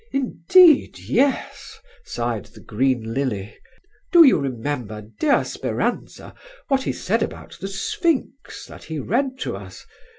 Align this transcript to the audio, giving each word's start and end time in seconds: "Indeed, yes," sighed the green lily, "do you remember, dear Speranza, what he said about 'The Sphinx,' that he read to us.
"Indeed, 0.11 0.97
yes," 0.97 1.77
sighed 2.05 2.45
the 2.45 2.59
green 2.59 3.13
lily, 3.13 3.55
"do 4.11 4.23
you 4.23 4.39
remember, 4.39 5.03
dear 5.19 5.43
Speranza, 5.45 6.33
what 6.69 6.81
he 6.81 6.91
said 6.91 7.21
about 7.21 7.59
'The 7.61 7.67
Sphinx,' 7.67 8.65
that 8.65 8.85
he 8.85 8.97
read 8.97 9.37
to 9.41 9.55
us. 9.55 9.85